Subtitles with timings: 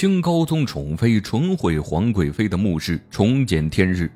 [0.00, 4.10] 清高宗宠妃纯惠皇贵妃的墓室重见天日，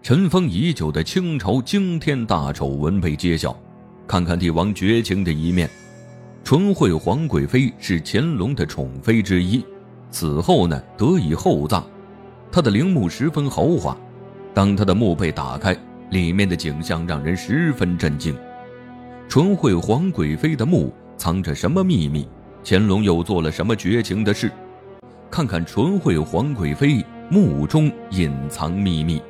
[0.00, 3.54] 尘封已久的清朝惊天大丑闻被揭晓。
[4.06, 5.68] 看看帝王绝情的一面。
[6.42, 9.62] 纯惠皇贵妃是乾隆的宠妃之一，
[10.10, 11.86] 死后呢得以厚葬。
[12.50, 13.94] 她的陵墓十分豪华，
[14.54, 15.76] 当她的墓被打开，
[16.12, 18.34] 里面的景象让人十分震惊。
[19.28, 22.26] 纯惠皇贵妃的墓藏着什么秘密？
[22.64, 24.50] 乾隆又做了什么绝情的事？
[25.36, 29.20] 看看纯惠皇贵妃墓中隐藏秘密，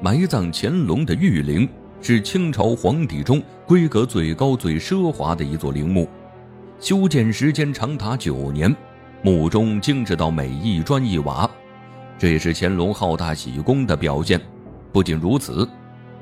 [0.00, 1.68] 埋葬乾隆的玉陵
[2.00, 6.08] 是清朝皇帝中规格最高、最奢华的一座陵墓，
[6.80, 8.74] 修建时间长达九年，
[9.20, 11.46] 墓中精致到每一砖一瓦，
[12.18, 14.40] 这也是乾隆好大喜功的表现。
[14.90, 15.68] 不仅如此，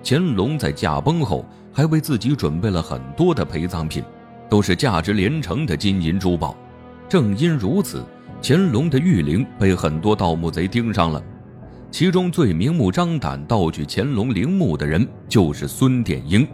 [0.02, 4.02] 乾隆在驾崩后还为自己准备了很多的陪葬品，
[4.48, 6.56] 都是价值连城的金银珠宝。
[7.08, 8.04] 正因如此。
[8.46, 11.24] 乾隆的玉陵被很多盗墓贼盯上了，
[11.90, 16.46] 其中最明目张胆盗取乾隆陵墓的人就是孙殿英。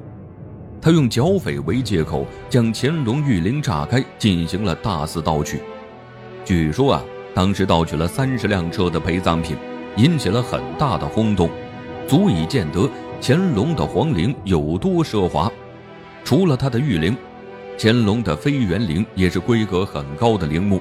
[0.81, 5.59] 他用剿匪为借口，将乾隆玉陵炸开，进行了大肆盗取。
[6.45, 7.03] 据说啊，
[7.35, 9.57] 当时盗取了三十辆车的陪葬品，
[9.97, 11.51] 引起了很大的轰动，
[12.07, 12.89] 足以见得
[13.21, 15.51] 乾隆的皇陵有多奢华。
[16.23, 17.17] 除了他的玉陵，
[17.77, 20.81] 乾隆的妃园陵也是规格很高的陵墓。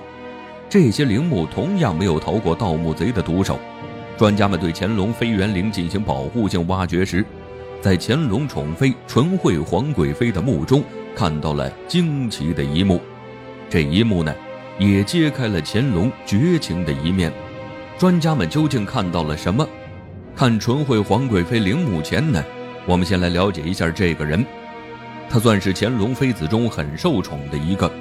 [0.70, 3.60] 这些陵墓同样没有逃过盗墓贼的毒手。
[4.16, 7.26] 专家们对乾隆妃园陵进行保护性挖掘时，
[7.82, 10.84] 在乾隆宠妃纯惠皇贵妃的墓中
[11.16, 13.02] 看到了惊奇的一幕。
[13.70, 14.36] 这一幕呢，
[14.78, 17.32] 也揭开了乾隆绝情的一面。
[17.98, 19.68] 专家们究竟看到了什么？
[20.36, 22.44] 看纯惠皇贵妃陵墓前呢，
[22.86, 24.46] 我们先来了解一下这个人。
[25.30, 27.92] 他算是乾隆妃子中很受宠的一个。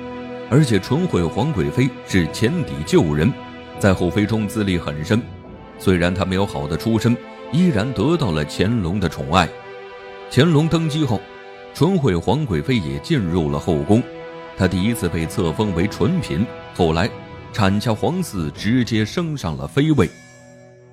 [0.50, 3.30] 而且纯惠皇贵妃是前底旧人，
[3.78, 5.20] 在后妃中资历很深。
[5.78, 7.16] 虽然她没有好的出身，
[7.52, 9.48] 依然得到了乾隆的宠爱。
[10.30, 11.20] 乾隆登基后，
[11.74, 14.02] 纯惠皇贵妃也进入了后宫。
[14.56, 17.10] 她第一次被册封为纯嫔，后来
[17.52, 20.08] 产下皇嗣，直接升上了妃位。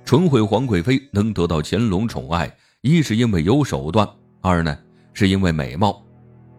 [0.04, 4.06] 纯惠皇贵妃能得到乾隆宠爱，一是因为有手段，
[4.42, 4.78] 二呢
[5.14, 6.00] 是因为美貌。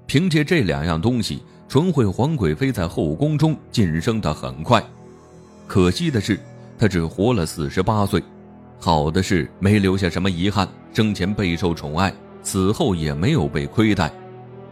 [0.07, 1.44] 凭借这两样东西。
[1.69, 4.81] 纯惠皇贵妃在后宫中晋升的很快，
[5.67, 6.39] 可惜的是，
[6.79, 8.23] 她只活了四十八岁。
[8.79, 14.09] 好的是没留下什么遗憾，生前备受宠爱，死后也没有被亏待。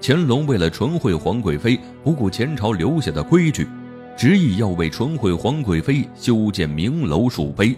[0.01, 3.67] 乾隆为了纯惠皇贵妃，不顾前朝留下的规矩，
[4.15, 7.75] 执意要为纯惠皇贵妃修建明楼树碑，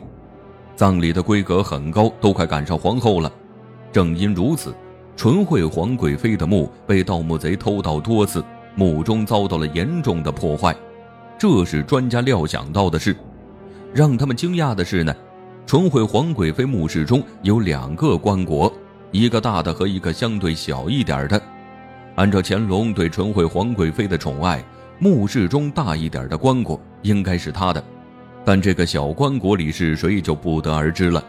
[0.76, 3.32] 葬礼的规格很高，都快赶上皇后了。
[3.92, 4.76] 正因如此，
[5.16, 8.44] 纯惠皇贵妃的墓被盗墓贼偷盗多次。
[8.78, 10.76] 墓中遭到了严重的破坏，
[11.36, 13.16] 这是专家料想到的事。
[13.92, 15.16] 让他们惊讶的是呢，
[15.66, 18.72] 纯惠皇贵妃墓室中有两个棺椁，
[19.12, 21.42] 一个大的和一个相对小一点的。
[22.18, 24.64] 按照乾隆对纯惠皇贵妃的宠爱，
[25.00, 27.84] 墓室中大一点的棺椁应该是他的，
[28.46, 31.24] 但这个小棺椁里是谁就不得而知了。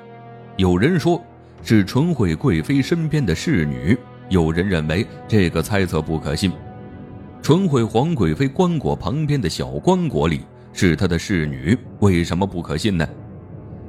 [0.57, 1.19] 有人说
[1.63, 3.97] 是纯惠贵妃身边的侍女，
[4.29, 6.53] 有人认为这个猜测不可信。
[7.43, 13.09] 纯惠皇贵妃棺椁旁边的小棺椁里是她的侍女，为什么不可信呢？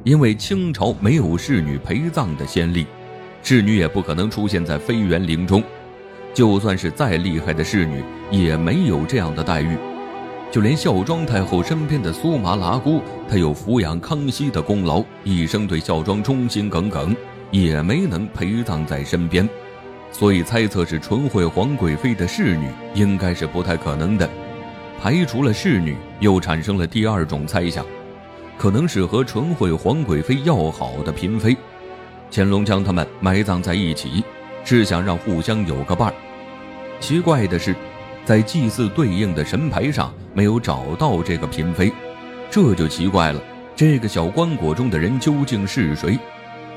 [0.06, 2.86] 因为清朝没有侍女陪葬的先例，
[3.44, 5.62] 侍女也不可能出现在妃园陵中。
[6.34, 8.02] 就算是再厉害的侍女，
[8.32, 9.76] 也没有这样的待遇。
[10.52, 17.14] 就连孝庄太后身边的苏麻喇姑，她有抚养康熙的功劳，一生对孝庄忠心耿耿，
[17.52, 19.48] 也没能陪葬在身边。
[20.12, 24.30] 所以猜测是纯惠皇贵妃的侍女，应该是不太可能的。
[25.02, 27.86] 排除了侍女，又产生了第二种猜想，
[28.58, 31.56] 可能是和纯惠皇贵妃要好的嫔妃。
[32.32, 34.24] 乾隆将他们埋葬在一起，
[34.66, 36.14] 是想让互相有个伴儿。
[37.00, 37.74] 奇怪的是，
[38.26, 41.94] 在祭祀对应的神牌上没有找到这个嫔妃，
[42.52, 43.42] 这就奇怪了。
[43.76, 46.20] 这个小棺椁中的人究竟是谁？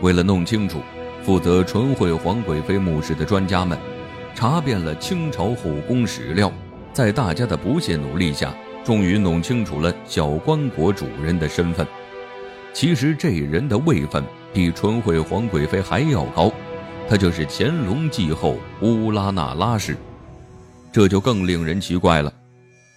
[0.01, 0.81] 为了弄清楚。
[1.25, 3.79] 负责纯惠皇贵妃墓室的专家们，
[4.35, 6.53] 查遍了清朝后宫史料，
[6.93, 8.53] 在大家的不懈努力下，
[8.85, 11.87] 终于弄清楚了小棺椁主人的身份。
[12.73, 16.53] 其实这人的位分比纯惠皇贵妃还要高，
[17.09, 19.97] 他就是乾隆继后乌拉那拉氏。
[20.91, 22.33] 这就更令人奇怪了，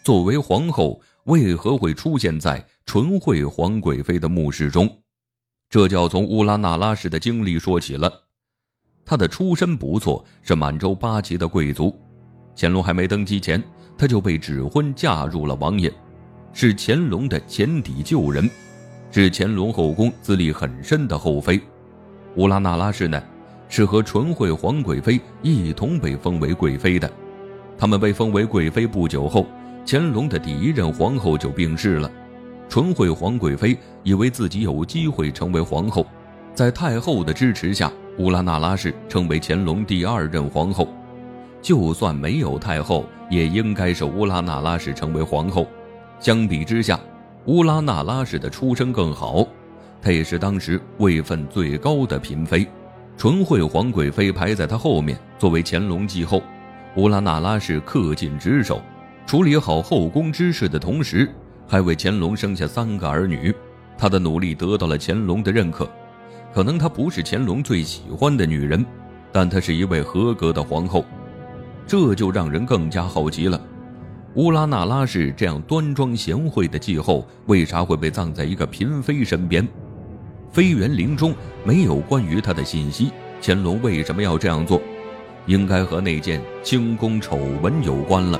[0.04, 4.90] 作为皇后，为何会出现在纯惠皇贵妃的墓室中？
[5.76, 8.10] 这就要从乌拉那拉氏的经历说起了。
[9.06, 11.94] 他的出身不错，是满洲八旗的贵族。
[12.56, 13.62] 乾隆还没登基前，
[13.98, 15.92] 他就被指婚嫁入了王爷，
[16.54, 18.50] 是乾隆的前底旧人。
[19.12, 21.60] 是乾隆后宫资历很深的后妃。
[22.38, 23.22] 乌拉那拉氏呢，
[23.68, 27.12] 是和纯惠皇贵妃一同被封为贵妃的。
[27.78, 29.46] 他们被封为贵妃不久后，
[29.86, 32.10] 乾隆的第一任皇后就病逝了。
[32.68, 36.06] 纯惠皇贵妃以为自己有机会成为皇后，
[36.54, 40.88] 在太后的支持下，乌拉那拉氏成为乾隆第二任皇后。
[41.62, 45.68] 就算没有太后，也应该是乌拉那拉氏成为皇后。
[46.20, 47.00] 相比之下，
[47.46, 49.48] 乌拉那拉氏的出身更好，
[50.02, 52.68] 她也是当时位分最高的嫔妃。
[53.18, 56.42] 纯惠皇贵妃排在她后面，作为乾隆继后。
[56.98, 58.82] 乌拉那拉氏恪尽职守，
[59.26, 61.30] 处理好后宫之事的同时，
[61.68, 63.54] 还为乾隆生下三个儿女。
[63.98, 65.90] 她的努力得到了乾隆的认可。
[66.54, 68.86] 可能她不是乾隆最喜欢的女人，
[69.32, 71.06] 但她是一位合格的皇后。
[71.88, 73.62] 这就让人更加好奇了：
[74.36, 79.68] 乌拉那拉氏这样端庄贤惠的继后，为啥会被葬在一个嫔妃身边？
[80.52, 83.12] 妃园陵中没有关于她的信息，
[83.42, 84.82] 乾隆为什么要这样做？
[85.46, 88.40] 应该和那件清宫丑闻有关了。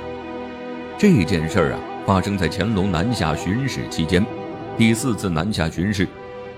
[0.98, 4.24] 这件事儿啊，发生在乾隆南下巡视期间。
[4.78, 6.06] 第四次南下巡视，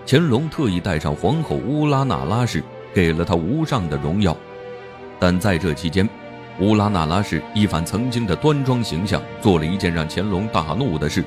[0.06, 2.62] 乾隆特意带上皇后乌拉那拉氏，
[2.92, 4.36] 给了她无上的荣耀。
[5.18, 6.06] 但在这期间，
[6.60, 11.24] 乌拉那拉氏一反曾经的端庄形象，做了一件让乾隆大怒的事。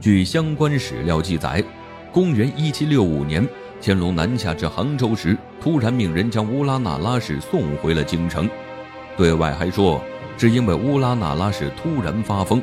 [0.00, 1.62] 据相关史料记载，
[2.10, 3.46] 公元一七六五年，
[3.82, 8.48] 乾隆南下至杭州时，突然命人将乌拉那拉氏送回了京城，
[9.14, 10.00] 对外还说
[10.38, 12.62] 是因为乌拉那拉氏突然发疯，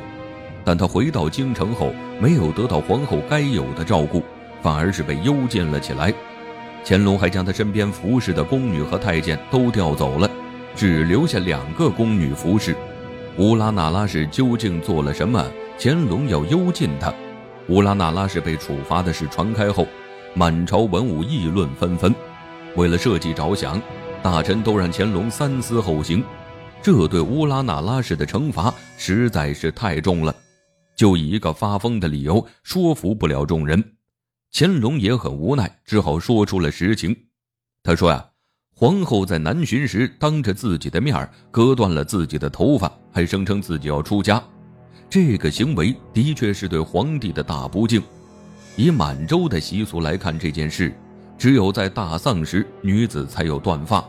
[0.64, 4.22] 但他回到京城后，没有得到皇后该有的照顾，
[4.62, 6.12] 反而是被幽禁了起来。
[6.84, 10.30] 乾隆还将他身边服侍的宫女和太监都调走了。
[10.76, 12.76] 只留下两个宫女服侍。
[13.38, 15.44] 乌拉那拉氏究竟做了什么？
[15.78, 17.12] 乾隆要幽禁她？
[17.68, 19.86] 乌拉那拉氏被处罚的事传开后，
[20.32, 22.14] 满朝文武议论纷纷。
[22.76, 23.82] 为了社稷着想，
[24.22, 26.24] 大臣都让乾隆三思后行。
[26.80, 30.34] 这对乌拉那拉氏的惩罚实在是太重了，
[31.00, 33.82] 就以一个发疯的理由说服不了众人。
[34.52, 37.16] 乾隆也很无奈，只好说出了实情。
[37.82, 38.26] 他说呀。
[38.76, 44.42] 皇后在南巡时，当着自己的面割断了自己的头发，还声称自己要出家。
[45.08, 48.02] 这个行为的确是对皇帝的大不敬。
[48.76, 50.94] 以满洲的习俗来看，这件事
[51.38, 54.06] 只有在大丧时，女子才有断发，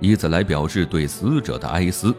[0.00, 2.12] 以此来表示对死者的哀思。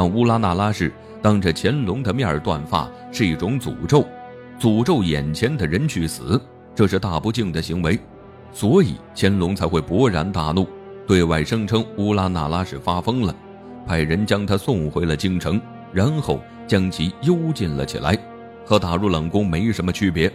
[0.00, 4.02] 让乌拉那拉氏当着乾隆的面断发是一种诅咒，
[4.58, 6.40] 诅咒眼前的人去死，
[6.74, 7.98] 这是大不敬的行为，
[8.50, 10.66] 所以乾隆才会勃然大怒。
[11.06, 13.36] 对外声称乌拉那拉氏发疯了，
[13.86, 15.60] 派人将她送回了京城，
[15.92, 18.18] 然后将其幽禁了起来，
[18.64, 20.32] 和打入冷宫没什么区别，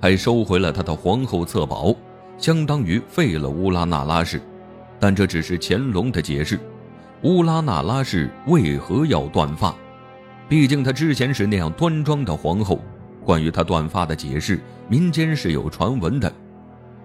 [0.00, 1.94] 还收回了他的皇后册宝，
[2.38, 4.40] 相当于废了乌拉那拉氏。
[4.98, 6.58] 但这只是乾隆的解释。
[7.22, 9.72] 乌拉那拉氏为何要断发？
[10.48, 12.80] 毕竟她之前是那样端庄的皇后。
[13.24, 16.32] 关于她断发的解释，民间是有传闻的。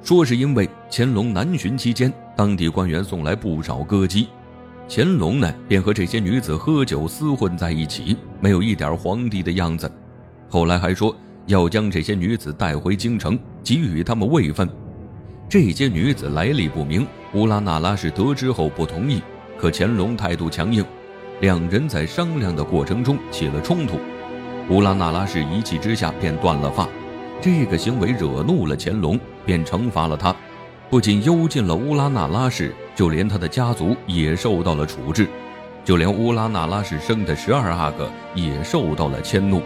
[0.02, 4.28] 说是因为乾隆南巡期间，当地官员送来不少歌姬，
[4.90, 9.92] 乾隆呢便和这些女子喝酒厮混在一起，没有一点皇帝的样子。
[10.50, 11.16] 后来还说
[11.46, 14.68] 要将这些女子带回京城，给予他们位分。
[15.48, 19.22] 这些女子来历不明，乌拉那拉氏得知后不同意，
[19.60, 20.86] 可乾隆态度强硬，
[21.42, 24.00] 两人在商量的过程中起了冲突，
[24.70, 26.88] 乌拉那拉氏一气之下便断了发。
[27.42, 30.36] 这个行为惹怒了乾隆，便惩罚了他，
[30.90, 35.28] 不仅幽禁了乌拉那拉氏，就连他的家族也受到了处置，
[35.84, 39.62] 就连乌拉那拉氏生的十二阿哥也受到了迁怒。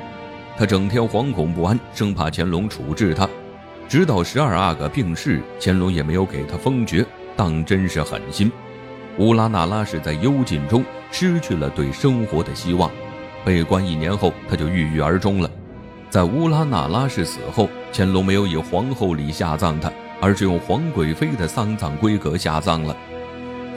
[0.57, 3.27] 他整天惶恐不安，生怕乾隆处置他。
[3.87, 7.05] 直到十二阿哥病逝，乾隆也没有给他封爵，
[7.35, 8.51] 当真是狠心。
[9.17, 12.89] 乌拉那拉氏在幽禁中失去了对生活的希望，
[13.43, 15.49] 被关一年后，他就郁郁而终了。
[16.09, 19.91] 在乌拉那拉氏死后，乾隆没有以皇后礼下葬她，
[20.21, 22.95] 而是用皇贵妃的丧葬规格下葬了。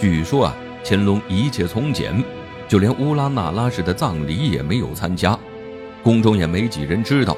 [0.00, 2.22] 据说啊，乾隆一切从简，
[2.66, 5.38] 就连乌拉那拉氏的葬礼也没有参加，
[6.02, 7.36] 宫中也没几人知道。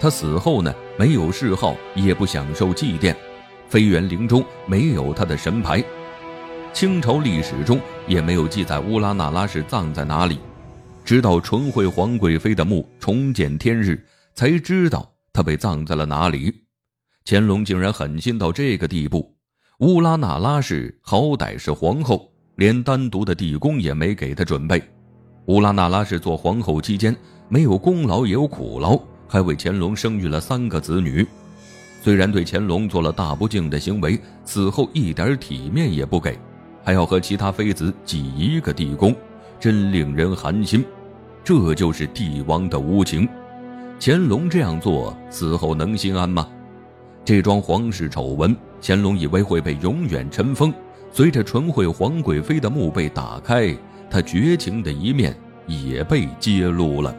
[0.00, 3.14] 他死后呢，没有谥号，也不享受祭奠，
[3.68, 5.82] 妃园陵中没有他的神牌，
[6.72, 10.38] 清朝历史中也没有记载乌拉那拉氏葬在哪里。
[11.04, 14.04] 直到纯惠皇贵妃的墓重见天日。
[14.34, 16.52] 才知道她被葬在了哪里。
[17.24, 19.36] 乾隆竟然狠心到这个地步。
[19.80, 24.82] 乌拉那拉氏好歹是皇后，连单独的地宫也没给她准备。
[25.46, 27.14] 乌拉那拉氏做皇后期间，
[27.48, 28.98] 没有功劳也有苦劳，
[29.28, 31.26] 还为乾隆生育了三个子女。
[32.02, 36.38] 虽然对乾隆做了大不敬的行为，死后一点体面也不给，
[36.84, 39.14] 还要和其他妃子挤一个地宫，
[39.60, 40.84] 真令人寒心。
[41.44, 43.28] 这就是帝王的无情。
[44.00, 46.48] 乾隆这样做，死后能心安吗？
[47.24, 50.72] 这桩皇室丑闻，乾隆以为会被永远尘封。
[51.12, 53.76] 随着纯惠皇贵妃的墓被打开，
[54.10, 55.36] 他绝情的一面
[55.66, 57.14] 也被揭露了。